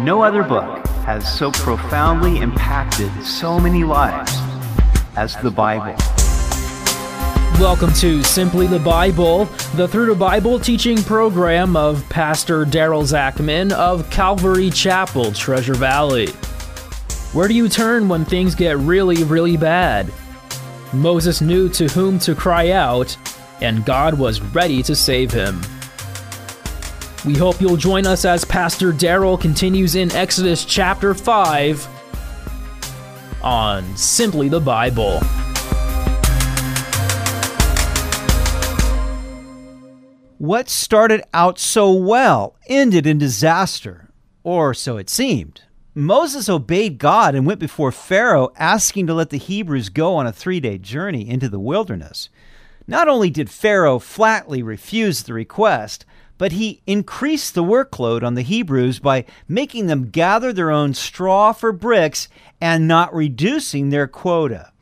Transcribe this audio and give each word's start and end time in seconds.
No 0.00 0.22
other 0.22 0.44
book 0.44 0.86
has 1.06 1.26
so 1.36 1.50
profoundly 1.50 2.38
impacted 2.38 3.10
so 3.24 3.58
many 3.58 3.82
lives 3.82 4.32
as 5.16 5.34
the 5.38 5.50
Bible. 5.50 5.96
Welcome 7.60 7.92
to 7.94 8.22
Simply 8.22 8.68
the 8.68 8.78
Bible, 8.78 9.46
the 9.74 9.88
Through 9.88 10.06
the 10.06 10.14
Bible 10.14 10.60
teaching 10.60 11.02
program 11.02 11.74
of 11.74 12.08
Pastor 12.08 12.64
Daryl 12.64 13.02
Zachman 13.02 13.72
of 13.72 14.08
Calvary 14.08 14.70
Chapel, 14.70 15.32
Treasure 15.32 15.74
Valley. 15.74 16.28
Where 17.32 17.48
do 17.48 17.54
you 17.54 17.68
turn 17.68 18.08
when 18.08 18.24
things 18.24 18.54
get 18.54 18.78
really, 18.78 19.24
really 19.24 19.56
bad? 19.56 20.12
Moses 20.92 21.40
knew 21.40 21.68
to 21.70 21.88
whom 21.88 22.20
to 22.20 22.36
cry 22.36 22.70
out, 22.70 23.16
and 23.60 23.84
God 23.84 24.16
was 24.16 24.40
ready 24.40 24.80
to 24.84 24.94
save 24.94 25.32
him. 25.32 25.60
We 27.26 27.34
hope 27.34 27.60
you'll 27.60 27.76
join 27.76 28.06
us 28.06 28.24
as 28.24 28.44
Pastor 28.44 28.92
Daryl 28.92 29.40
continues 29.40 29.96
in 29.96 30.12
Exodus 30.12 30.64
chapter 30.64 31.14
5 31.14 31.88
on 33.42 33.96
Simply 33.96 34.48
the 34.48 34.60
Bible. 34.60 35.18
What 40.38 40.68
started 40.68 41.24
out 41.34 41.58
so 41.58 41.92
well 41.92 42.54
ended 42.68 43.04
in 43.04 43.18
disaster, 43.18 44.10
or 44.44 44.72
so 44.72 44.96
it 44.96 45.10
seemed. 45.10 45.62
Moses 45.96 46.48
obeyed 46.48 46.98
God 46.98 47.34
and 47.34 47.44
went 47.44 47.58
before 47.58 47.90
Pharaoh, 47.90 48.52
asking 48.56 49.08
to 49.08 49.14
let 49.14 49.30
the 49.30 49.38
Hebrews 49.38 49.88
go 49.88 50.14
on 50.14 50.28
a 50.28 50.32
three 50.32 50.60
day 50.60 50.78
journey 50.78 51.28
into 51.28 51.48
the 51.48 51.58
wilderness. 51.58 52.28
Not 52.86 53.08
only 53.08 53.28
did 53.28 53.50
Pharaoh 53.50 53.98
flatly 53.98 54.62
refuse 54.62 55.24
the 55.24 55.34
request, 55.34 56.06
but 56.38 56.52
he 56.52 56.80
increased 56.86 57.54
the 57.54 57.64
workload 57.64 58.22
on 58.22 58.34
the 58.34 58.42
Hebrews 58.42 59.00
by 59.00 59.24
making 59.48 59.86
them 59.86 60.08
gather 60.08 60.52
their 60.52 60.70
own 60.70 60.94
straw 60.94 61.52
for 61.52 61.72
bricks 61.72 62.28
and 62.60 62.88
not 62.88 63.14
reducing 63.14 63.90
their 63.90 64.06
quota. 64.06 64.72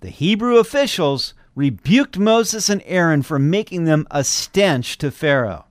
The 0.00 0.10
Hebrew 0.10 0.56
officials 0.56 1.34
rebuked 1.54 2.18
Moses 2.18 2.68
and 2.68 2.82
Aaron 2.86 3.22
for 3.22 3.38
making 3.38 3.84
them 3.84 4.06
a 4.10 4.24
stench 4.24 4.98
to 4.98 5.10
Pharaoh. 5.10 5.66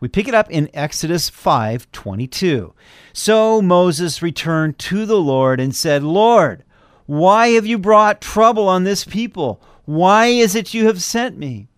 We 0.00 0.08
pick 0.08 0.26
it 0.26 0.34
up 0.34 0.50
in 0.50 0.68
Exodus 0.74 1.30
5:22. 1.30 2.72
So 3.12 3.62
Moses 3.62 4.20
returned 4.20 4.78
to 4.80 5.06
the 5.06 5.20
Lord 5.20 5.60
and 5.60 5.74
said, 5.76 6.02
"Lord, 6.02 6.64
why 7.06 7.48
have 7.50 7.66
you 7.66 7.78
brought 7.78 8.20
trouble 8.20 8.68
on 8.68 8.84
this 8.84 9.04
people? 9.04 9.62
Why 9.84 10.26
is 10.26 10.54
it 10.54 10.74
you 10.74 10.86
have 10.86 11.02
sent 11.02 11.38
me?" 11.38 11.68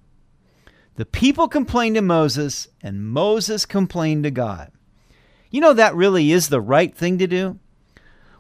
The 0.96 1.06
people 1.06 1.48
complained 1.48 1.96
to 1.96 2.02
Moses, 2.02 2.68
and 2.80 3.04
Moses 3.04 3.66
complained 3.66 4.22
to 4.24 4.30
God. 4.30 4.70
You 5.50 5.60
know 5.60 5.72
that 5.72 5.96
really 5.96 6.30
is 6.30 6.48
the 6.48 6.60
right 6.60 6.94
thing 6.94 7.18
to 7.18 7.26
do. 7.26 7.58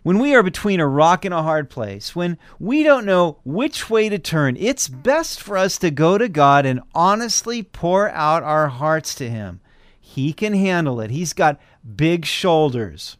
When 0.04 0.18
we 0.18 0.34
are 0.34 0.42
between 0.42 0.80
a 0.80 0.86
rock 0.86 1.24
and 1.24 1.34
a 1.34 1.42
hard 1.42 1.70
place, 1.70 2.14
when 2.14 2.38
we 2.60 2.82
don't 2.82 3.06
know 3.06 3.38
which 3.42 3.88
way 3.88 4.08
to 4.08 4.18
turn, 4.18 4.56
it's 4.58 4.86
best 4.86 5.40
for 5.40 5.56
us 5.56 5.78
to 5.78 5.90
go 5.90 6.18
to 6.18 6.28
God 6.28 6.66
and 6.66 6.82
honestly 6.94 7.62
pour 7.62 8.10
out 8.10 8.42
our 8.42 8.68
hearts 8.68 9.14
to 9.16 9.30
Him. 9.30 9.60
He 9.98 10.32
can 10.32 10.52
handle 10.52 11.00
it, 11.00 11.10
He's 11.10 11.32
got 11.32 11.58
big 11.96 12.24
shoulders. 12.24 13.16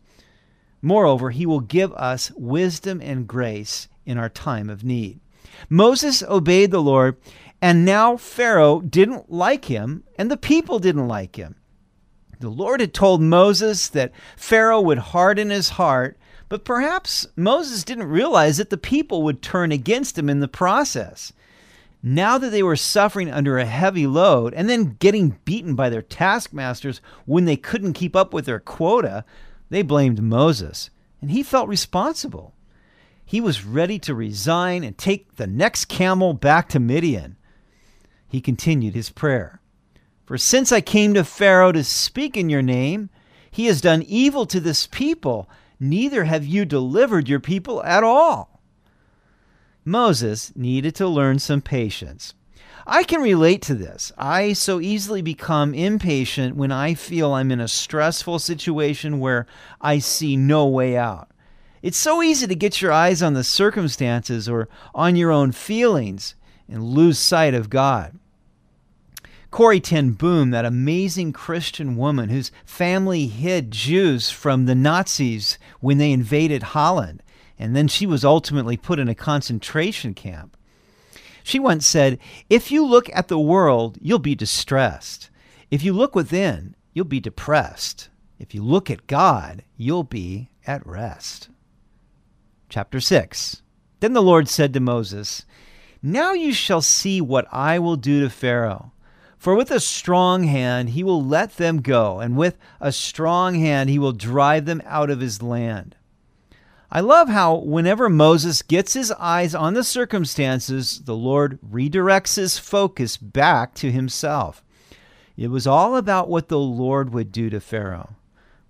Moreover, 0.83 1.31
He 1.31 1.47
will 1.47 1.61
give 1.61 1.93
us 1.95 2.31
wisdom 2.33 3.01
and 3.01 3.27
grace 3.27 3.89
in 4.05 4.19
our 4.19 4.29
time 4.29 4.69
of 4.69 4.85
need. 4.85 5.19
Moses 5.69 6.23
obeyed 6.23 6.71
the 6.71 6.83
Lord, 6.83 7.17
and 7.61 7.85
now 7.85 8.17
Pharaoh 8.17 8.81
didn't 8.81 9.31
like 9.31 9.67
him, 9.67 10.05
and 10.19 10.31
the 10.31 10.37
people 10.37 10.79
didn't 10.79 11.09
like 11.09 11.37
him. 11.37 11.57
The 12.41 12.51
Lord 12.51 12.81
had 12.81 12.93
told 12.93 13.23
Moses 13.23 13.89
that 13.89 14.13
Pharaoh 14.37 14.81
would 14.81 14.99
harden 14.99 15.51
his 15.51 15.71
heart 15.71 16.19
but 16.49 16.65
perhaps 16.65 17.27
Moses 17.37 17.85
didn't 17.85 18.09
realize 18.09 18.59
that 18.59 18.71
the 18.71 18.77
people 18.77 19.23
would 19.23 19.43
turn 19.43 19.73
against 19.73 20.19
him 20.19 20.29
in 20.29 20.41
the 20.41 20.49
process. 20.49 21.33
Now 22.03 22.37
that 22.39 22.51
they 22.51 22.63
were 22.63 22.77
suffering 22.77 23.31
under 23.31 23.59
a 23.59 23.65
heavy 23.65 24.07
load 24.07 24.53
and 24.55 24.69
then 24.69 24.97
getting 25.01 25.39
beaten 25.45 25.75
by 25.75 25.89
their 25.89 26.01
taskmasters 26.01 27.01
when 27.25 27.47
they 27.47 27.57
couldn't 27.57 27.95
keep 27.95 28.15
up 28.15 28.35
with 28.35 28.45
their 28.45 28.61
quota, 28.61 29.25
they 29.71 29.83
blamed 29.83 30.23
Moses, 30.23 30.91
and 31.21 31.31
he 31.31 31.43
felt 31.43 31.69
responsible. 31.69 32.53
He 33.25 33.41
was 33.41 33.65
ready 33.65 33.99
to 34.01 34.15
resign 34.15 34.85
and 34.85 34.97
take 34.97 35.37
the 35.37 35.47
next 35.47 35.87
camel 35.87 36.35
back 36.35 36.69
to 36.71 36.81
Midian. 36.81 37.37
He 38.29 38.41
continued 38.41 38.95
his 38.95 39.11
prayer. 39.11 39.61
For 40.27 40.39
since 40.39 40.73
I 40.73 40.81
came 40.81 41.15
to 41.15 41.25
Pharaoh 41.25 41.73
to 41.73 41.85
speak 41.85 42.37
in 42.37 42.49
your 42.49 42.63
name, 42.63 43.11
he 43.51 43.67
has 43.67 43.81
done 43.81 44.03
evil 44.03 44.47
to 44.47 44.61
this 44.61 44.87
people 44.87 45.49
neither 45.79 46.25
have 46.25 46.45
you 46.45 46.65
delivered 46.65 47.29
your 47.29 47.41
people 47.41 47.83
at 47.85 48.03
all. 48.03 48.61
Moses 49.85 50.53
needed 50.57 50.95
to 50.97 51.07
learn 51.07 51.39
some 51.39 51.61
patience. 51.61 52.35
I 52.87 53.03
can 53.03 53.21
relate 53.21 53.63
to 53.63 53.75
this. 53.75 54.13
I 54.17 54.53
so 54.53 54.81
easily 54.81 55.23
become 55.23 55.75
impatient 55.75 56.57
when 56.57 56.73
I 56.73 56.95
feel 56.95 57.33
I'm 57.33 57.51
in 57.51 57.61
a 57.61 57.69
stressful 57.69 58.39
situation 58.39 59.21
where 59.21 59.47
I 59.81 59.99
see 59.99 60.37
no 60.37 60.67
way 60.67 60.97
out. 60.97 61.31
It's 61.85 61.99
so 61.99 62.23
easy 62.23 62.47
to 62.47 62.55
get 62.55 62.81
your 62.81 62.93
eyes 62.93 63.23
on 63.23 63.35
the 63.35 63.45
circumstances 63.45 64.49
or 64.49 64.71
on 64.95 65.17
your 65.17 65.31
own 65.31 65.53
feelings 65.53 66.35
and 66.67 66.83
lose 66.83 67.19
sight 67.19 67.53
of 67.53 67.69
God. 67.69 68.19
Corrie 69.51 69.81
ten 69.81 70.13
Boom, 70.13 70.51
that 70.51 70.65
amazing 70.65 71.35
Christian 71.35 71.99
woman 71.99 72.31
whose 72.31 72.51
family 72.65 73.27
hid 73.27 73.71
Jews 73.71 74.31
from 74.31 74.65
the 74.65 74.75
Nazis 74.75 75.59
when 75.81 75.99
they 75.99 76.11
invaded 76.11 76.63
Holland, 76.63 77.23
and 77.59 77.77
then 77.77 77.87
she 77.87 78.07
was 78.07 78.25
ultimately 78.25 78.79
put 78.79 78.99
in 78.99 79.11
a 79.11 79.15
concentration 79.15 80.15
camp. 80.15 80.57
She 81.43 81.59
once 81.59 81.87
said, 81.87 82.19
If 82.49 82.71
you 82.71 82.87
look 82.87 83.11
at 83.13 83.29
the 83.29 83.39
world, 83.39 83.99
you'll 84.01 84.19
be 84.19 84.35
distressed. 84.35 85.29
If 85.71 85.83
you 85.83 85.93
look 85.93 86.15
within, 86.15 86.77
you'll 86.95 87.05
be 87.05 87.21
depressed. 87.21 88.09
If 88.39 88.55
you 88.55 88.63
look 88.63 88.91
at 88.91 89.07
God, 89.07 89.65
you'll 89.77 90.03
be 90.03 90.49
at 90.67 90.87
rest. 90.87 91.51
Chapter 92.75 92.99
6 92.99 93.63
Then 94.01 94.15
the 94.15 94.21
Lord 94.21 94.49
said 94.49 94.73
to 94.73 94.81
Moses, 94.81 95.47
Now 96.03 96.33
you 96.33 96.53
shall 96.53 96.83
see 96.83 97.21
what 97.21 97.47
I 97.53 97.79
will 97.79 97.95
do 97.95 98.21
to 98.21 98.29
Pharaoh. 98.29 98.91
For 99.39 99.55
with 99.55 99.71
a 99.71 99.79
strong 99.79 100.43
hand 100.43 100.89
he 100.89 101.05
will 101.05 101.25
let 101.25 101.57
them 101.57 101.83
go, 101.83 102.19
and 102.19 102.37
with 102.37 102.59
a 102.81 102.91
strong 102.91 103.55
hand 103.55 103.91
he 103.91 103.99
will 104.01 104.11
drive 104.11 104.65
them 104.65 104.83
out 104.87 105.09
of 105.09 105.21
his 105.21 105.41
land. 105.41 105.95
I 106.91 106.99
love 106.99 107.29
how 107.29 107.55
whenever 107.59 108.09
Moses 108.09 108.61
gets 108.61 108.95
his 108.95 109.13
eyes 109.13 109.55
on 109.55 109.75
the 109.75 109.85
circumstances, 109.85 111.03
the 111.05 111.15
Lord 111.15 111.61
redirects 111.63 112.35
his 112.35 112.59
focus 112.59 113.17
back 113.17 113.75
to 113.75 113.93
himself. 113.93 114.65
It 115.37 115.47
was 115.47 115.69
all 115.69 115.95
about 115.95 116.29
what 116.29 116.49
the 116.49 116.59
Lord 116.59 117.15
would 117.15 117.31
do 117.31 117.51
to 117.51 117.61
Pharaoh. 117.61 118.17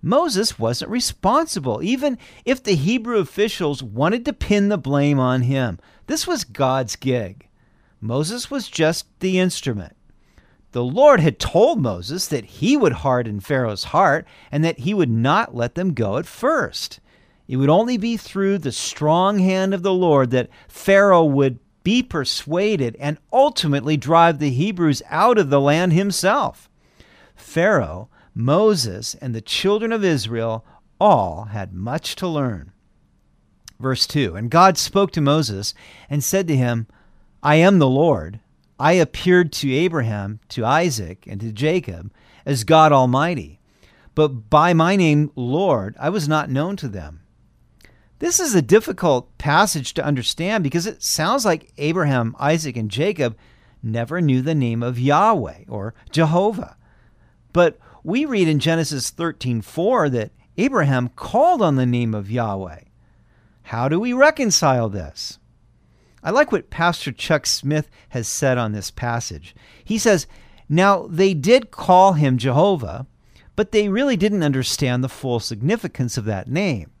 Moses 0.05 0.59
wasn't 0.59 0.91
responsible, 0.91 1.81
even 1.81 2.19
if 2.45 2.61
the 2.61 2.75
Hebrew 2.75 3.17
officials 3.17 3.81
wanted 3.81 4.23
to 4.25 4.33
pin 4.33 4.69
the 4.69 4.77
blame 4.77 5.19
on 5.19 5.41
him. 5.41 5.79
This 6.05 6.27
was 6.27 6.43
God's 6.43 6.95
gig. 6.95 7.47
Moses 7.99 8.51
was 8.51 8.67
just 8.67 9.07
the 9.19 9.39
instrument. 9.39 9.95
The 10.73 10.83
Lord 10.83 11.21
had 11.21 11.39
told 11.39 11.81
Moses 11.81 12.27
that 12.27 12.45
he 12.45 12.77
would 12.77 12.93
harden 12.93 13.39
Pharaoh's 13.39 13.85
heart 13.85 14.27
and 14.51 14.63
that 14.63 14.77
he 14.77 14.93
would 14.93 15.09
not 15.09 15.55
let 15.55 15.73
them 15.73 15.95
go 15.95 16.17
at 16.17 16.27
first. 16.27 16.99
It 17.47 17.57
would 17.57 17.69
only 17.69 17.97
be 17.97 18.15
through 18.15 18.59
the 18.59 18.71
strong 18.71 19.39
hand 19.39 19.73
of 19.73 19.81
the 19.81 19.93
Lord 19.93 20.29
that 20.29 20.49
Pharaoh 20.67 21.25
would 21.25 21.57
be 21.83 22.03
persuaded 22.03 22.95
and 22.99 23.17
ultimately 23.33 23.97
drive 23.97 24.37
the 24.37 24.51
Hebrews 24.51 25.01
out 25.09 25.39
of 25.39 25.49
the 25.49 25.61
land 25.61 25.93
himself. 25.93 26.69
Pharaoh, 27.35 28.07
Moses, 28.35 29.15
and 29.15 29.33
the 29.33 29.41
children 29.41 29.91
of 29.91 30.03
Israel 30.03 30.65
all 30.99 31.45
had 31.45 31.73
much 31.73 32.15
to 32.17 32.27
learn. 32.27 32.73
Verse 33.79 34.05
2 34.05 34.35
And 34.35 34.51
God 34.51 34.77
spoke 34.77 35.11
to 35.11 35.21
Moses 35.21 35.73
and 36.09 36.23
said 36.23 36.47
to 36.47 36.55
him, 36.55 36.87
I 37.41 37.55
am 37.55 37.79
the 37.79 37.87
Lord 37.87 38.39
I 38.79 38.93
appeared 38.93 39.53
to 39.53 39.73
Abraham, 39.73 40.39
to 40.49 40.65
Isaac, 40.65 41.25
and 41.27 41.39
to 41.41 41.51
Jacob 41.51 42.11
as 42.45 42.63
God 42.63 42.91
Almighty, 42.91 43.59
but 44.15 44.49
by 44.49 44.73
my 44.73 44.95
name, 44.95 45.31
Lord, 45.35 45.95
I 45.99 46.09
was 46.09 46.27
not 46.27 46.49
known 46.49 46.75
to 46.77 46.87
them. 46.87 47.21
This 48.19 48.39
is 48.39 48.55
a 48.55 48.61
difficult 48.61 49.37
passage 49.37 49.93
to 49.93 50.05
understand 50.05 50.63
because 50.63 50.85
it 50.85 51.03
sounds 51.03 51.45
like 51.45 51.71
Abraham, 51.77 52.35
Isaac, 52.39 52.77
and 52.77 52.89
Jacob 52.89 53.37
never 53.83 54.21
knew 54.21 54.41
the 54.41 54.55
name 54.55 54.81
of 54.81 54.99
Yahweh 54.99 55.65
or 55.67 55.93
Jehovah. 56.11 56.77
But 57.53 57.77
we 58.05 58.23
read 58.23 58.47
in 58.47 58.59
Genesis 58.59 59.09
13:4 59.09 60.11
that 60.11 60.31
Abraham 60.57 61.09
called 61.15 61.63
on 61.63 61.75
the 61.75 61.87
name 61.87 62.13
of 62.13 62.29
Yahweh. 62.29 62.81
How 63.63 63.89
do 63.89 63.99
we 63.99 64.13
reconcile 64.13 64.89
this? 64.89 65.39
I 66.23 66.29
like 66.29 66.51
what 66.51 66.69
Pastor 66.69 67.11
Chuck 67.11 67.47
Smith 67.47 67.89
has 68.09 68.27
said 68.27 68.59
on 68.59 68.73
this 68.73 68.91
passage. 68.91 69.55
He 69.83 69.97
says, 69.97 70.27
Now 70.69 71.07
they 71.07 71.33
did 71.33 71.71
call 71.71 72.13
him 72.13 72.37
Jehovah, 72.37 73.07
but 73.55 73.71
they 73.71 73.89
really 73.89 74.15
didn't 74.15 74.43
understand 74.43 75.03
the 75.03 75.09
full 75.09 75.39
significance 75.39 76.15
of 76.15 76.25
that 76.25 76.47
name. 76.47 76.91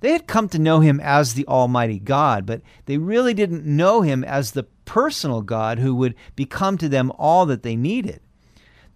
They 0.00 0.12
had 0.12 0.26
come 0.26 0.48
to 0.48 0.58
know 0.58 0.80
him 0.80 0.98
as 1.00 1.34
the 1.34 1.46
Almighty 1.46 1.98
God, 1.98 2.46
but 2.46 2.62
they 2.86 2.96
really 2.96 3.34
didn't 3.34 3.66
know 3.66 4.00
him 4.00 4.24
as 4.24 4.52
the 4.52 4.62
personal 4.86 5.42
God 5.42 5.78
who 5.78 5.94
would 5.96 6.14
become 6.36 6.78
to 6.78 6.88
them 6.88 7.12
all 7.18 7.44
that 7.46 7.62
they 7.62 7.76
needed. 7.76 8.22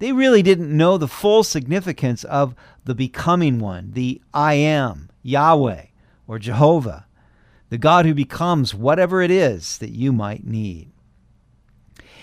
They 0.02 0.10
really 0.10 0.42
didn't 0.42 0.76
know 0.76 0.98
the 0.98 1.06
full 1.06 1.44
significance 1.44 2.24
of 2.24 2.56
the 2.84 2.92
becoming 2.92 3.60
one, 3.60 3.92
the 3.92 4.20
I 4.34 4.54
am, 4.54 5.10
Yahweh, 5.22 5.84
or 6.26 6.40
Jehovah, 6.40 7.06
the 7.68 7.78
God 7.78 8.04
who 8.04 8.12
becomes 8.12 8.74
whatever 8.74 9.22
it 9.22 9.30
is 9.30 9.78
that 9.78 9.92
you 9.92 10.12
might 10.12 10.44
need. 10.44 10.90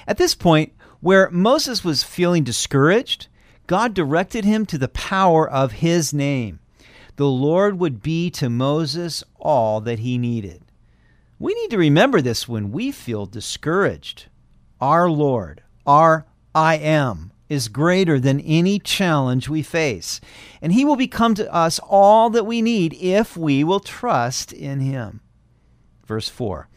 At 0.05 0.17
this 0.17 0.35
point, 0.35 0.73
where 0.99 1.29
Moses 1.29 1.81
was 1.81 2.03
feeling 2.03 2.43
discouraged, 2.43 3.29
God 3.65 3.93
directed 3.93 4.43
him 4.43 4.65
to 4.65 4.77
the 4.77 4.89
power 4.89 5.49
of 5.49 5.71
his 5.71 6.13
name 6.13 6.59
the 7.15 7.27
Lord 7.27 7.79
would 7.79 8.03
be 8.03 8.29
to 8.31 8.49
Moses 8.49 9.23
all 9.37 9.79
that 9.79 9.99
he 9.99 10.17
needed. 10.17 10.63
We 11.39 11.53
need 11.53 11.71
to 11.71 11.77
remember 11.77 12.19
this 12.19 12.45
when 12.45 12.73
we 12.73 12.91
feel 12.91 13.25
discouraged. 13.25 14.25
Our 14.81 15.09
Lord, 15.09 15.63
our 15.85 16.25
I 16.53 16.75
am, 16.75 17.31
is 17.49 17.67
greater 17.67 18.19
than 18.19 18.39
any 18.41 18.79
challenge 18.79 19.49
we 19.49 19.63
face, 19.63 20.21
and 20.61 20.71
he 20.71 20.85
will 20.85 20.95
become 20.95 21.33
to 21.35 21.53
us 21.53 21.79
all 21.79 22.29
that 22.29 22.45
we 22.45 22.61
need 22.61 22.93
if 22.93 23.35
we 23.35 23.63
will 23.63 23.79
trust 23.79 24.53
in 24.53 24.79
him. 24.79 25.19
Verse 26.05 26.29
4 26.29 26.69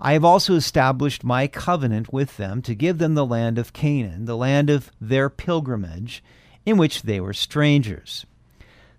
I 0.00 0.12
have 0.12 0.24
also 0.24 0.54
established 0.54 1.24
my 1.24 1.48
covenant 1.48 2.12
with 2.12 2.36
them 2.36 2.62
to 2.62 2.74
give 2.74 2.98
them 2.98 3.14
the 3.14 3.26
land 3.26 3.58
of 3.58 3.72
Canaan, 3.72 4.26
the 4.26 4.36
land 4.36 4.70
of 4.70 4.92
their 5.00 5.28
pilgrimage, 5.28 6.22
in 6.64 6.76
which 6.76 7.02
they 7.02 7.20
were 7.20 7.32
strangers. 7.32 8.24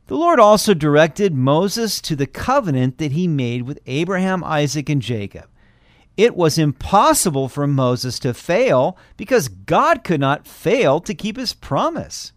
The 0.08 0.18
Lord 0.18 0.40
also 0.40 0.74
directed 0.74 1.34
Moses 1.34 2.02
to 2.02 2.16
the 2.16 2.28
covenant 2.28 2.98
that 2.98 3.14
he 3.14 3.28
made 3.28 3.62
with 3.62 3.80
Abraham, 3.86 4.44
Isaac, 4.44 4.90
and 4.90 5.02
Jacob. 5.02 5.46
It 6.20 6.36
was 6.36 6.58
impossible 6.58 7.48
for 7.48 7.66
Moses 7.66 8.20
to 8.20 8.34
fail 8.34 8.98
because 9.16 9.48
God 9.48 10.04
could 10.04 10.20
not 10.20 10.46
fail 10.46 11.00
to 11.00 11.14
keep 11.14 11.38
his 11.38 11.54
promise. 11.54 12.34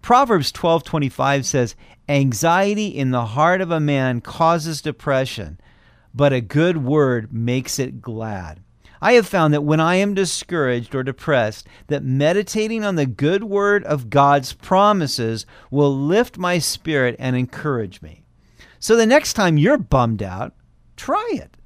Proverbs 0.00 0.50
12:25 0.50 1.44
says, 1.44 1.76
"Anxiety 2.08 2.86
in 2.86 3.10
the 3.10 3.26
heart 3.36 3.60
of 3.60 3.70
a 3.70 3.80
man 3.80 4.22
causes 4.22 4.80
depression, 4.80 5.60
but 6.14 6.32
a 6.32 6.40
good 6.40 6.78
word 6.78 7.34
makes 7.34 7.78
it 7.78 8.00
glad." 8.00 8.60
I 9.02 9.12
have 9.12 9.26
found 9.26 9.52
that 9.52 9.62
when 9.62 9.78
I 9.78 9.96
am 9.96 10.14
discouraged 10.14 10.94
or 10.94 11.02
depressed, 11.02 11.66
that 11.88 12.02
meditating 12.02 12.82
on 12.82 12.94
the 12.94 13.04
good 13.04 13.44
word 13.44 13.84
of 13.84 14.08
God's 14.08 14.54
promises 14.54 15.44
will 15.70 15.94
lift 15.94 16.38
my 16.38 16.58
spirit 16.58 17.14
and 17.18 17.36
encourage 17.36 18.00
me. 18.00 18.24
So 18.78 18.96
the 18.96 19.04
next 19.04 19.34
time 19.34 19.58
you're 19.58 19.76
bummed 19.76 20.22
out, 20.22 20.54
try 20.96 21.28
it. 21.34 21.58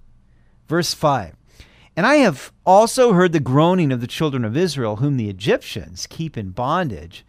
Verse 0.69 0.95
5 0.95 1.35
And 1.97 2.07
I 2.07 2.17
have 2.17 2.53
also 2.65 3.13
heard 3.13 3.33
the 3.33 3.41
groaning 3.41 3.93
of 3.93 4.01
the 4.01 4.07
children 4.07 4.45
of 4.45 4.57
Israel, 4.57 4.97
whom 4.97 5.17
the 5.17 5.29
Egyptians 5.29 6.07
keep 6.07 6.37
in 6.37 6.51
bondage, 6.51 7.25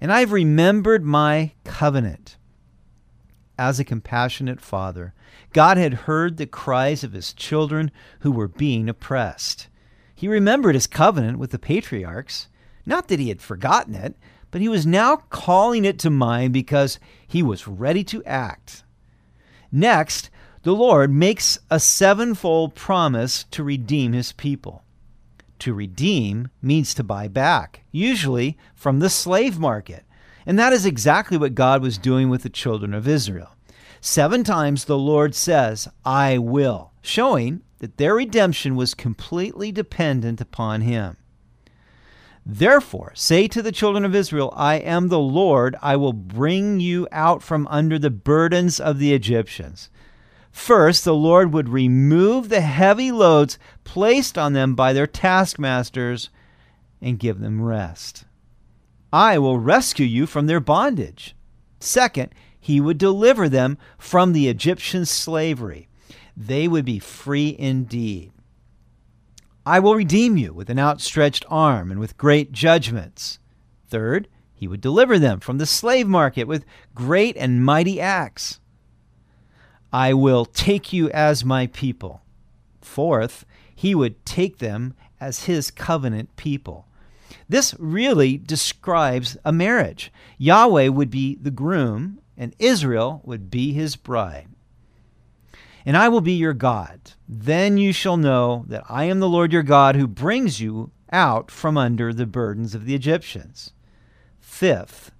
and 0.00 0.12
I 0.12 0.20
have 0.20 0.32
remembered 0.32 1.04
my 1.04 1.52
covenant. 1.64 2.36
As 3.58 3.78
a 3.78 3.84
compassionate 3.84 4.60
father, 4.60 5.12
God 5.52 5.76
had 5.76 5.92
heard 5.92 6.36
the 6.36 6.46
cries 6.46 7.04
of 7.04 7.12
his 7.12 7.32
children 7.32 7.90
who 8.20 8.32
were 8.32 8.48
being 8.48 8.88
oppressed. 8.88 9.68
He 10.14 10.28
remembered 10.28 10.74
his 10.74 10.86
covenant 10.86 11.38
with 11.38 11.50
the 11.50 11.58
patriarchs. 11.58 12.48
Not 12.86 13.08
that 13.08 13.20
he 13.20 13.28
had 13.28 13.42
forgotten 13.42 13.94
it, 13.94 14.16
but 14.50 14.60
he 14.60 14.68
was 14.68 14.86
now 14.86 15.16
calling 15.16 15.84
it 15.84 15.98
to 16.00 16.10
mind 16.10 16.52
because 16.52 16.98
he 17.26 17.42
was 17.42 17.68
ready 17.68 18.02
to 18.04 18.24
act. 18.24 18.82
Next, 19.70 20.30
the 20.62 20.74
Lord 20.74 21.10
makes 21.10 21.58
a 21.70 21.80
sevenfold 21.80 22.74
promise 22.74 23.44
to 23.50 23.64
redeem 23.64 24.12
his 24.12 24.32
people. 24.32 24.84
To 25.60 25.72
redeem 25.72 26.48
means 26.60 26.92
to 26.94 27.04
buy 27.04 27.28
back, 27.28 27.84
usually 27.90 28.58
from 28.74 28.98
the 28.98 29.10
slave 29.10 29.58
market. 29.58 30.04
And 30.44 30.58
that 30.58 30.72
is 30.72 30.84
exactly 30.84 31.38
what 31.38 31.54
God 31.54 31.82
was 31.82 31.98
doing 31.98 32.28
with 32.28 32.42
the 32.42 32.50
children 32.50 32.92
of 32.92 33.08
Israel. 33.08 33.54
Seven 34.00 34.44
times 34.44 34.84
the 34.84 34.98
Lord 34.98 35.34
says, 35.34 35.88
I 36.04 36.38
will, 36.38 36.92
showing 37.02 37.62
that 37.78 37.96
their 37.96 38.14
redemption 38.14 38.76
was 38.76 38.94
completely 38.94 39.72
dependent 39.72 40.40
upon 40.40 40.82
Him. 40.82 41.16
Therefore, 42.44 43.12
say 43.14 43.48
to 43.48 43.62
the 43.62 43.72
children 43.72 44.04
of 44.04 44.14
Israel, 44.14 44.52
I 44.56 44.76
am 44.76 45.08
the 45.08 45.18
Lord, 45.18 45.76
I 45.82 45.96
will 45.96 46.14
bring 46.14 46.80
you 46.80 47.06
out 47.12 47.42
from 47.42 47.66
under 47.68 47.98
the 47.98 48.10
burdens 48.10 48.80
of 48.80 48.98
the 48.98 49.12
Egyptians. 49.12 49.90
First, 50.50 51.04
the 51.04 51.14
Lord 51.14 51.52
would 51.52 51.68
remove 51.68 52.48
the 52.48 52.60
heavy 52.60 53.12
loads 53.12 53.58
placed 53.84 54.36
on 54.36 54.52
them 54.52 54.74
by 54.74 54.92
their 54.92 55.06
taskmasters 55.06 56.30
and 57.00 57.18
give 57.18 57.40
them 57.40 57.62
rest. 57.62 58.24
I 59.12 59.38
will 59.38 59.58
rescue 59.58 60.06
you 60.06 60.26
from 60.26 60.46
their 60.46 60.60
bondage. 60.60 61.34
Second, 61.80 62.32
he 62.58 62.80
would 62.80 62.98
deliver 62.98 63.48
them 63.48 63.78
from 63.98 64.32
the 64.32 64.48
Egyptian 64.48 65.06
slavery. 65.06 65.88
They 66.36 66.68
would 66.68 66.84
be 66.84 66.98
free 66.98 67.56
indeed. 67.58 68.32
I 69.64 69.80
will 69.80 69.94
redeem 69.94 70.36
you 70.36 70.52
with 70.52 70.70
an 70.70 70.78
outstretched 70.78 71.44
arm 71.48 71.90
and 71.90 72.00
with 72.00 72.16
great 72.16 72.52
judgments. 72.52 73.38
Third, 73.88 74.28
he 74.54 74.68
would 74.68 74.80
deliver 74.80 75.18
them 75.18 75.40
from 75.40 75.58
the 75.58 75.66
slave 75.66 76.06
market 76.06 76.44
with 76.44 76.64
great 76.94 77.36
and 77.36 77.64
mighty 77.64 78.00
acts. 78.00 78.60
I 79.92 80.12
will 80.14 80.44
take 80.44 80.92
you 80.92 81.10
as 81.10 81.44
my 81.44 81.66
people. 81.66 82.22
Fourth, 82.80 83.44
he 83.74 83.94
would 83.94 84.24
take 84.24 84.58
them 84.58 84.94
as 85.20 85.44
his 85.44 85.70
covenant 85.70 86.36
people. 86.36 86.86
This 87.48 87.74
really 87.78 88.36
describes 88.36 89.36
a 89.44 89.52
marriage. 89.52 90.12
Yahweh 90.38 90.88
would 90.88 91.10
be 91.10 91.36
the 91.36 91.50
groom 91.50 92.20
and 92.36 92.54
Israel 92.58 93.20
would 93.24 93.50
be 93.50 93.72
his 93.72 93.96
bride. 93.96 94.48
And 95.84 95.96
I 95.96 96.08
will 96.08 96.20
be 96.20 96.32
your 96.32 96.52
God. 96.52 97.00
Then 97.28 97.76
you 97.76 97.92
shall 97.92 98.16
know 98.16 98.64
that 98.68 98.84
I 98.88 99.04
am 99.04 99.20
the 99.20 99.28
Lord 99.28 99.52
your 99.52 99.62
God 99.62 99.96
who 99.96 100.06
brings 100.06 100.60
you 100.60 100.90
out 101.12 101.50
from 101.50 101.76
under 101.76 102.12
the 102.12 102.26
burdens 102.26 102.74
of 102.74 102.84
the 102.84 102.94
Egyptians. 102.94 103.72
Fifth, 104.38 105.10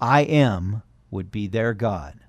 I 0.00 0.22
am 0.22 0.82
would 1.10 1.30
be 1.30 1.46
their 1.46 1.72
God. 1.72 2.20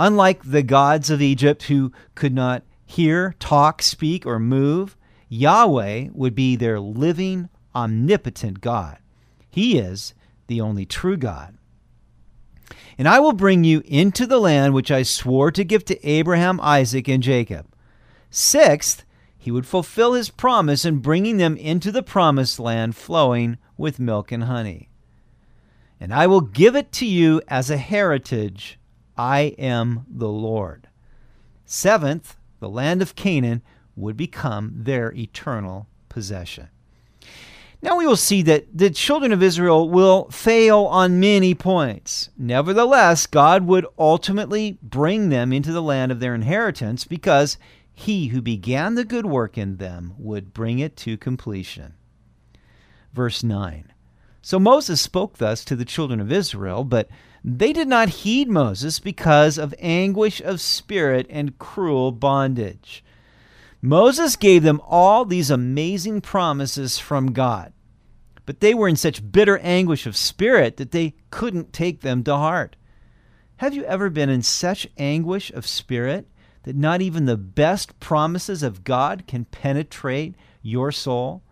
Unlike 0.00 0.44
the 0.44 0.62
gods 0.62 1.10
of 1.10 1.20
Egypt 1.20 1.64
who 1.64 1.90
could 2.14 2.32
not 2.32 2.62
hear, 2.86 3.34
talk, 3.40 3.82
speak, 3.82 4.24
or 4.24 4.38
move, 4.38 4.96
Yahweh 5.28 6.10
would 6.12 6.36
be 6.36 6.54
their 6.54 6.78
living, 6.78 7.48
omnipotent 7.74 8.60
God. 8.60 8.98
He 9.50 9.76
is 9.76 10.14
the 10.46 10.60
only 10.60 10.86
true 10.86 11.16
God. 11.16 11.58
And 12.96 13.08
I 13.08 13.18
will 13.18 13.32
bring 13.32 13.64
you 13.64 13.82
into 13.86 14.24
the 14.24 14.38
land 14.38 14.72
which 14.72 14.92
I 14.92 15.02
swore 15.02 15.50
to 15.50 15.64
give 15.64 15.84
to 15.86 16.08
Abraham, 16.08 16.60
Isaac, 16.60 17.08
and 17.08 17.22
Jacob. 17.22 17.66
Sixth, 18.30 19.04
he 19.36 19.50
would 19.50 19.66
fulfill 19.66 20.12
his 20.12 20.30
promise 20.30 20.84
in 20.84 20.98
bringing 20.98 21.38
them 21.38 21.56
into 21.56 21.90
the 21.90 22.04
promised 22.04 22.60
land 22.60 22.94
flowing 22.94 23.58
with 23.76 23.98
milk 23.98 24.30
and 24.30 24.44
honey. 24.44 24.90
And 25.98 26.14
I 26.14 26.28
will 26.28 26.40
give 26.40 26.76
it 26.76 26.92
to 26.92 27.06
you 27.06 27.42
as 27.48 27.68
a 27.68 27.76
heritage. 27.76 28.78
I 29.18 29.54
am 29.58 30.06
the 30.08 30.28
Lord. 30.28 30.88
Seventh, 31.66 32.36
the 32.60 32.68
land 32.68 33.02
of 33.02 33.16
Canaan 33.16 33.62
would 33.96 34.16
become 34.16 34.72
their 34.74 35.12
eternal 35.12 35.88
possession. 36.08 36.68
Now 37.82 37.96
we 37.96 38.06
will 38.06 38.16
see 38.16 38.42
that 38.42 38.66
the 38.76 38.90
children 38.90 39.32
of 39.32 39.42
Israel 39.42 39.88
will 39.88 40.28
fail 40.30 40.84
on 40.84 41.20
many 41.20 41.54
points. 41.54 42.30
Nevertheless, 42.36 43.26
God 43.26 43.66
would 43.66 43.86
ultimately 43.98 44.78
bring 44.82 45.28
them 45.28 45.52
into 45.52 45.72
the 45.72 45.82
land 45.82 46.10
of 46.10 46.20
their 46.20 46.34
inheritance 46.34 47.04
because 47.04 47.58
he 47.94 48.28
who 48.28 48.40
began 48.40 48.94
the 48.94 49.04
good 49.04 49.26
work 49.26 49.58
in 49.58 49.76
them 49.76 50.14
would 50.18 50.54
bring 50.54 50.78
it 50.78 50.96
to 50.98 51.16
completion. 51.16 51.94
Verse 53.12 53.42
9 53.42 53.92
So 54.48 54.58
Moses 54.58 54.98
spoke 54.98 55.36
thus 55.36 55.62
to 55.66 55.76
the 55.76 55.84
children 55.84 56.20
of 56.20 56.32
Israel, 56.32 56.82
but 56.82 57.10
they 57.44 57.70
did 57.70 57.86
not 57.86 58.08
heed 58.08 58.48
Moses 58.48 58.98
because 58.98 59.58
of 59.58 59.74
anguish 59.78 60.40
of 60.40 60.62
spirit 60.62 61.26
and 61.28 61.58
cruel 61.58 62.12
bondage. 62.12 63.04
Moses 63.82 64.36
gave 64.36 64.62
them 64.62 64.80
all 64.86 65.26
these 65.26 65.50
amazing 65.50 66.22
promises 66.22 66.98
from 66.98 67.34
God, 67.34 67.74
but 68.46 68.60
they 68.60 68.72
were 68.72 68.88
in 68.88 68.96
such 68.96 69.30
bitter 69.30 69.58
anguish 69.58 70.06
of 70.06 70.16
spirit 70.16 70.78
that 70.78 70.92
they 70.92 71.14
couldn't 71.28 71.74
take 71.74 72.00
them 72.00 72.24
to 72.24 72.34
heart. 72.34 72.74
Have 73.56 73.74
you 73.74 73.84
ever 73.84 74.08
been 74.08 74.30
in 74.30 74.40
such 74.40 74.88
anguish 74.96 75.50
of 75.50 75.66
spirit 75.66 76.26
that 76.62 76.74
not 76.74 77.02
even 77.02 77.26
the 77.26 77.36
best 77.36 78.00
promises 78.00 78.62
of 78.62 78.82
God 78.82 79.24
can 79.26 79.44
penetrate 79.44 80.36
your 80.62 80.90
soul? 80.90 81.42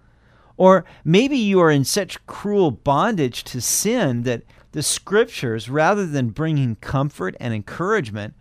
Or 0.57 0.85
maybe 1.05 1.37
you 1.37 1.61
are 1.61 1.71
in 1.71 1.85
such 1.85 2.25
cruel 2.27 2.71
bondage 2.71 3.45
to 3.45 3.61
sin 3.61 4.23
that 4.23 4.43
The 4.77 4.83
scriptures, 4.83 5.71
rather 5.71 6.05
than 6.05 6.29
bringing 6.29 6.77
comfort 6.77 7.35
and 7.41 7.55
encouragement, 7.55 8.35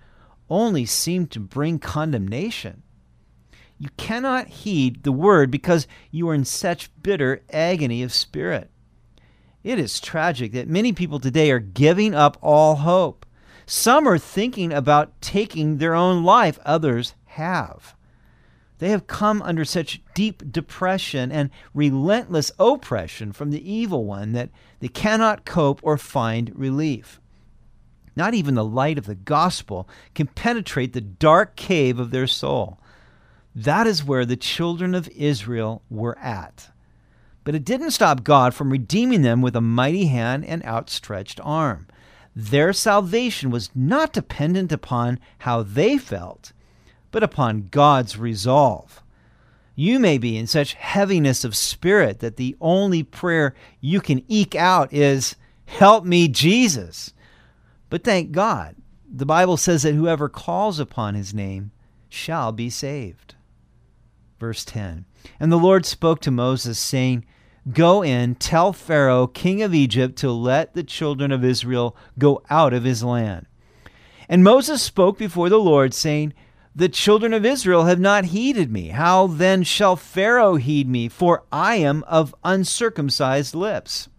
only 0.50 0.86
seem 0.86 1.28
to 1.28 1.40
bring 1.40 1.80
condemnation. 1.80 2.84
You 3.78 3.88
cannot 3.96 4.50
heed 4.50 5.04
the 5.04 5.14
word 5.14 5.50
because 5.50 5.88
you 6.12 6.28
are 6.28 6.34
in 6.34 6.44
such 6.44 6.92
bitter 7.02 7.42
agony 7.54 8.04
of 8.04 8.12
spirit. 8.12 8.70
It 9.64 9.80
is 9.80 10.02
tragic 10.02 10.52
that 10.52 10.68
many 10.68 10.92
people 10.92 11.22
today 11.22 11.52
are 11.52 11.60
giving 11.60 12.14
up 12.14 12.38
all 12.42 12.76
hope. 12.76 13.26
Some 13.66 14.06
are 14.06 14.18
thinking 14.18 14.74
about 14.74 15.22
taking 15.22 15.78
their 15.78 15.96
own 15.96 16.26
life, 16.26 16.60
others 16.66 17.14
have. 17.28 17.96
They 18.80 18.90
have 18.90 19.08
come 19.08 19.42
under 19.42 19.64
such 19.64 20.02
deep 20.14 20.52
depression 20.52 21.32
and 21.32 21.50
relentless 21.74 22.52
oppression 22.60 23.32
from 23.32 23.52
the 23.52 23.72
evil 23.72 24.06
one 24.06 24.34
that 24.34 24.50
they 24.80 24.90
cannot 24.90 25.46
cope 25.46 25.80
or 25.82 25.98
find 25.98 26.52
relief. 26.56 27.20
Not 28.16 28.34
even 28.34 28.56
the 28.56 28.66
light 28.66 28.98
of 28.98 29.06
the 29.06 29.16
gospel 29.16 29.88
can 30.14 30.28
penetrate 30.28 30.94
the 30.94 31.02
dark 31.02 31.56
cave 31.56 32.00
of 32.00 32.12
their 32.12 32.28
soul. 32.28 32.80
That 33.54 33.88
is 33.88 34.04
where 34.04 34.26
the 34.26 34.36
children 34.36 34.94
of 34.94 35.10
Israel 35.10 35.82
were 35.90 36.18
at. 36.20 36.70
But 37.46 37.56
it 37.56 37.64
didn't 37.64 37.92
stop 37.92 38.24
God 38.24 38.54
from 38.54 38.72
redeeming 38.72 39.22
them 39.22 39.42
with 39.42 39.56
a 39.56 39.62
mighty 39.62 40.08
hand 40.08 40.46
and 40.46 40.66
outstretched 40.66 41.40
arm. 41.44 41.88
Their 42.36 42.74
salvation 42.74 43.50
was 43.50 43.70
not 43.74 44.12
dependent 44.12 44.72
upon 44.72 45.20
how 45.40 45.64
they 45.64 45.98
felt, 45.98 46.52
but 47.12 47.24
upon 47.24 47.70
God's 47.72 48.18
resolve. 48.18 49.02
You 49.76 50.00
may 50.00 50.18
be 50.18 50.38
in 50.38 50.48
such 50.48 50.74
heaviness 50.74 51.44
of 51.44 51.56
spirit 51.56 52.20
that 52.20 52.38
the 52.38 52.56
only 52.62 53.04
prayer 53.04 53.54
you 53.82 54.00
can 54.00 54.24
eke 54.28 54.56
out 54.56 54.94
is, 54.94 55.36
Help 55.66 56.06
me, 56.06 56.28
Jesus. 56.28 57.14
But 57.90 58.04
thank 58.04 58.32
God, 58.32 58.76
the 59.12 59.26
Bible 59.26 59.58
says 59.58 59.84
that 59.84 59.94
whoever 59.94 60.30
calls 60.30 60.80
upon 60.80 61.16
his 61.16 61.34
name 61.34 61.72
shall 62.08 62.52
be 62.52 62.70
saved. 62.70 63.36
Verse 64.40 64.64
10 64.66 65.06
And 65.40 65.52
the 65.52 65.58
Lord 65.58 65.86
spoke 65.86 66.22
to 66.22 66.32
Moses, 66.32 66.80
saying, 66.80 67.26
Go 67.72 68.04
in, 68.04 68.36
tell 68.36 68.74
Pharaoh, 68.74 69.28
king 69.28 69.62
of 69.62 69.74
Egypt, 69.74 70.18
to 70.18 70.32
let 70.32 70.74
the 70.74 70.84
children 70.84 71.32
of 71.32 71.44
Israel 71.44 71.96
go 72.20 72.44
out 72.50 72.74
of 72.74 72.84
his 72.84 73.04
land. 73.04 73.48
And 74.30 74.44
Moses 74.44 74.84
spoke 74.84 75.18
before 75.18 75.50
the 75.50 75.58
Lord, 75.58 75.94
saying, 75.94 76.34
The 76.78 76.90
children 76.90 77.34
of 77.34 77.46
Israel 77.46 77.86
have 77.86 78.02
not 78.02 78.26
heeded 78.26 78.70
me. 78.70 78.90
How 78.90 79.28
then 79.28 79.64
shall 79.64 79.96
Pharaoh 79.96 80.56
heed 80.56 80.90
me? 80.90 81.08
For 81.08 81.44
I 81.50 81.76
am 81.76 82.04
of 82.04 82.36
uncircumcised 82.44 83.56
lips. 83.56 84.10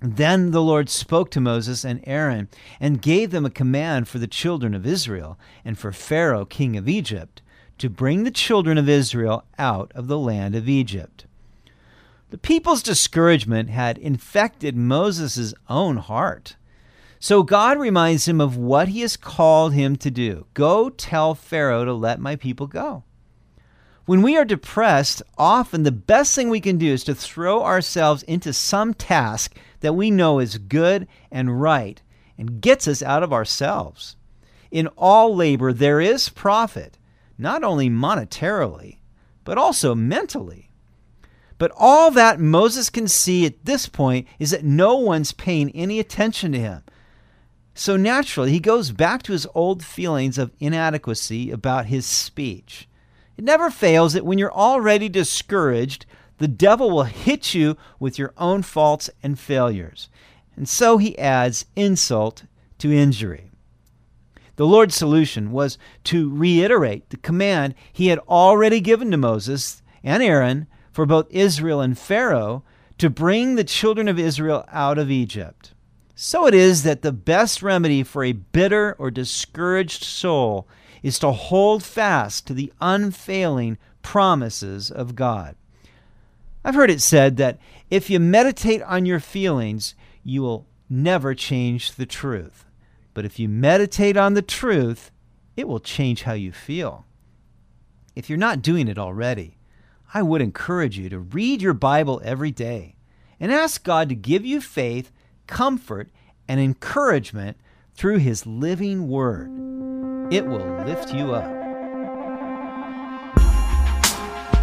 Then 0.00 0.52
the 0.52 0.62
Lord 0.62 0.88
spoke 0.88 1.30
to 1.32 1.40
Moses 1.40 1.84
and 1.84 2.00
Aaron, 2.04 2.48
and 2.78 3.02
gave 3.02 3.32
them 3.32 3.44
a 3.44 3.50
command 3.50 4.06
for 4.06 4.18
the 4.18 4.28
children 4.28 4.72
of 4.72 4.86
Israel, 4.86 5.36
and 5.64 5.76
for 5.76 5.90
Pharaoh, 5.90 6.44
king 6.44 6.76
of 6.76 6.88
Egypt 6.88 7.42
to 7.78 7.90
bring 7.90 8.22
the 8.22 8.30
children 8.30 8.78
of 8.78 8.88
Israel 8.88 9.44
out 9.58 9.90
of 9.96 10.06
the 10.06 10.18
land 10.18 10.54
of 10.54 10.68
Egypt. 10.68 11.26
The 12.30 12.38
people's 12.38 12.82
discouragement 12.82 13.70
had 13.70 13.98
infected 13.98 14.76
Moses' 14.76 15.54
own 15.68 15.96
heart. 15.96 16.56
So 17.24 17.42
God 17.42 17.78
reminds 17.78 18.28
him 18.28 18.38
of 18.38 18.58
what 18.58 18.88
he 18.88 19.00
has 19.00 19.16
called 19.16 19.72
him 19.72 19.96
to 19.96 20.10
do 20.10 20.44
Go 20.52 20.90
tell 20.90 21.34
Pharaoh 21.34 21.86
to 21.86 21.94
let 21.94 22.20
my 22.20 22.36
people 22.36 22.66
go. 22.66 23.02
When 24.04 24.20
we 24.20 24.36
are 24.36 24.44
depressed, 24.44 25.22
often 25.38 25.84
the 25.84 25.90
best 25.90 26.34
thing 26.34 26.50
we 26.50 26.60
can 26.60 26.76
do 26.76 26.92
is 26.92 27.02
to 27.04 27.14
throw 27.14 27.64
ourselves 27.64 28.24
into 28.24 28.52
some 28.52 28.92
task 28.92 29.56
that 29.80 29.94
we 29.94 30.10
know 30.10 30.38
is 30.38 30.58
good 30.58 31.08
and 31.30 31.62
right 31.62 32.02
and 32.36 32.60
gets 32.60 32.86
us 32.86 33.02
out 33.02 33.22
of 33.22 33.32
ourselves. 33.32 34.16
In 34.70 34.88
all 34.88 35.34
labor, 35.34 35.72
there 35.72 36.02
is 36.02 36.28
profit 36.28 36.98
not 37.38 37.64
only 37.64 37.88
monetarily, 37.88 38.98
but 39.44 39.56
also 39.56 39.94
mentally. 39.94 40.68
But 41.56 41.72
all 41.74 42.10
that 42.10 42.38
Moses 42.38 42.90
can 42.90 43.08
see 43.08 43.46
at 43.46 43.64
this 43.64 43.88
point 43.88 44.28
is 44.38 44.50
that 44.50 44.62
no 44.62 44.96
one's 44.96 45.32
paying 45.32 45.70
any 45.70 45.98
attention 45.98 46.52
to 46.52 46.58
him. 46.58 46.83
So 47.74 47.96
naturally, 47.96 48.52
he 48.52 48.60
goes 48.60 48.92
back 48.92 49.24
to 49.24 49.32
his 49.32 49.48
old 49.52 49.84
feelings 49.84 50.38
of 50.38 50.52
inadequacy 50.60 51.50
about 51.50 51.86
his 51.86 52.06
speech. 52.06 52.88
It 53.36 53.44
never 53.44 53.68
fails 53.68 54.12
that 54.12 54.24
when 54.24 54.38
you're 54.38 54.52
already 54.52 55.08
discouraged, 55.08 56.06
the 56.38 56.48
devil 56.48 56.90
will 56.90 57.04
hit 57.04 57.52
you 57.52 57.76
with 57.98 58.18
your 58.18 58.32
own 58.38 58.62
faults 58.62 59.10
and 59.22 59.38
failures. 59.38 60.08
And 60.56 60.68
so 60.68 60.98
he 60.98 61.18
adds 61.18 61.66
insult 61.74 62.44
to 62.78 62.92
injury. 62.92 63.50
The 64.56 64.66
Lord's 64.66 64.94
solution 64.94 65.50
was 65.50 65.78
to 66.04 66.32
reiterate 66.32 67.10
the 67.10 67.16
command 67.16 67.74
he 67.92 68.06
had 68.06 68.20
already 68.20 68.80
given 68.80 69.10
to 69.10 69.16
Moses 69.16 69.82
and 70.04 70.22
Aaron 70.22 70.68
for 70.92 71.06
both 71.06 71.26
Israel 71.30 71.80
and 71.80 71.98
Pharaoh 71.98 72.62
to 72.98 73.10
bring 73.10 73.56
the 73.56 73.64
children 73.64 74.06
of 74.06 74.18
Israel 74.18 74.64
out 74.70 74.96
of 74.96 75.10
Egypt. 75.10 75.73
So 76.14 76.46
it 76.46 76.54
is 76.54 76.84
that 76.84 77.02
the 77.02 77.12
best 77.12 77.62
remedy 77.62 78.02
for 78.02 78.22
a 78.24 78.32
bitter 78.32 78.94
or 78.98 79.10
discouraged 79.10 80.04
soul 80.04 80.68
is 81.02 81.18
to 81.18 81.32
hold 81.32 81.82
fast 81.82 82.46
to 82.46 82.54
the 82.54 82.72
unfailing 82.80 83.78
promises 84.02 84.90
of 84.90 85.16
God. 85.16 85.56
I've 86.64 86.76
heard 86.76 86.90
it 86.90 87.02
said 87.02 87.36
that 87.36 87.58
if 87.90 88.08
you 88.08 88.18
meditate 88.20 88.82
on 88.82 89.04
your 89.04 89.20
feelings, 89.20 89.94
you 90.22 90.42
will 90.42 90.66
never 90.88 91.34
change 91.34 91.92
the 91.92 92.06
truth. 92.06 92.64
But 93.12 93.24
if 93.24 93.38
you 93.38 93.48
meditate 93.48 94.16
on 94.16 94.34
the 94.34 94.42
truth, 94.42 95.10
it 95.56 95.68
will 95.68 95.80
change 95.80 96.22
how 96.22 96.32
you 96.32 96.52
feel. 96.52 97.04
If 98.16 98.28
you're 98.28 98.38
not 98.38 98.62
doing 98.62 98.88
it 98.88 98.98
already, 98.98 99.58
I 100.12 100.22
would 100.22 100.40
encourage 100.40 100.96
you 100.96 101.08
to 101.10 101.18
read 101.18 101.60
your 101.60 101.74
Bible 101.74 102.20
every 102.24 102.50
day 102.50 102.96
and 103.40 103.52
ask 103.52 103.84
God 103.84 104.08
to 104.08 104.14
give 104.14 104.46
you 104.46 104.60
faith, 104.60 105.12
comfort, 105.46 106.10
and 106.48 106.60
encouragement 106.60 107.56
through 107.94 108.18
His 108.18 108.46
living 108.46 109.08
Word. 109.08 109.50
It 110.32 110.46
will 110.46 110.84
lift 110.84 111.14
you 111.14 111.34
up. 111.34 111.64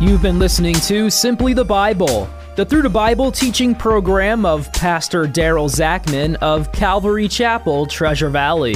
You've 0.02 0.22
been 0.22 0.40
listening 0.40 0.76
to 0.76 1.10
Simply 1.10 1.54
the 1.54 1.66
Bible 1.66 2.30
the 2.58 2.66
Through 2.66 2.82
the 2.82 2.90
Bible 2.90 3.32
teaching 3.32 3.74
program 3.74 4.46
of 4.46 4.74
Pastor 4.74 5.26
Daryl 5.26 5.70
Zachman 5.70 6.36
of 6.42 6.74
Calvary 6.74 7.30
Chapel, 7.30 7.86
Treasure 7.86 8.30
Valley. 8.30 8.76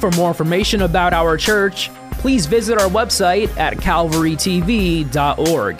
For 0.00 0.10
more 0.12 0.28
information 0.28 0.80
about 0.80 1.12
our 1.12 1.36
church, 1.36 1.90
please 2.12 2.46
visit 2.46 2.80
our 2.80 2.88
website 2.88 3.54
at 3.58 3.76
calvarytv.org. 3.76 5.76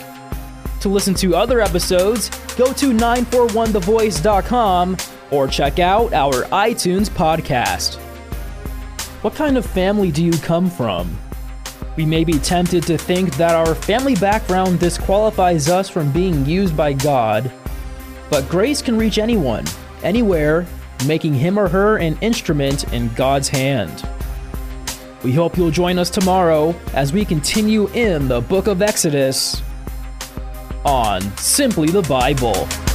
To 0.80 0.88
listen 0.88 1.14
to 1.14 1.34
other 1.34 1.60
episodes, 1.60 2.28
go 2.56 2.72
to 2.74 2.92
941thevoice.com 2.92 4.96
or 5.30 5.48
check 5.48 5.78
out 5.78 6.12
our 6.12 6.44
iTunes 6.44 7.08
podcast. 7.08 7.96
What 9.22 9.34
kind 9.34 9.56
of 9.56 9.66
family 9.66 10.12
do 10.12 10.24
you 10.24 10.36
come 10.38 10.70
from? 10.70 11.18
We 11.96 12.04
may 12.04 12.24
be 12.24 12.38
tempted 12.38 12.82
to 12.84 12.98
think 12.98 13.36
that 13.36 13.54
our 13.54 13.74
family 13.74 14.14
background 14.16 14.78
disqualifies 14.78 15.68
us 15.68 15.88
from 15.88 16.12
being 16.12 16.44
used 16.44 16.76
by 16.76 16.92
God, 16.92 17.50
but 18.30 18.48
grace 18.48 18.82
can 18.82 18.98
reach 18.98 19.18
anyone, 19.18 19.64
anywhere, 20.02 20.66
making 21.06 21.34
him 21.34 21.58
or 21.58 21.68
her 21.68 21.96
an 21.96 22.18
instrument 22.20 22.92
in 22.92 23.12
God's 23.14 23.48
hand. 23.48 24.06
We 25.24 25.32
hope 25.32 25.56
you'll 25.56 25.70
join 25.70 25.98
us 25.98 26.10
tomorrow 26.10 26.74
as 26.92 27.12
we 27.12 27.24
continue 27.24 27.88
in 27.88 28.28
the 28.28 28.42
book 28.42 28.66
of 28.66 28.82
Exodus 28.82 29.62
on 30.86 31.20
Simply 31.36 31.88
the 31.88 32.02
Bible. 32.02 32.85